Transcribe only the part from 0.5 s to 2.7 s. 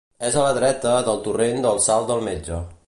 dreta del torrent del Salt del Metge.